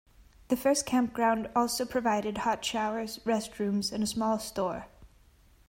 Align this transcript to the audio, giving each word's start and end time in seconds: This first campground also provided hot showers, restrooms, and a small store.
This 0.47 0.59
first 0.59 0.87
campground 0.87 1.51
also 1.55 1.85
provided 1.85 2.39
hot 2.39 2.65
showers, 2.65 3.19
restrooms, 3.19 3.91
and 3.91 4.03
a 4.03 4.07
small 4.07 4.39
store. 4.39 4.87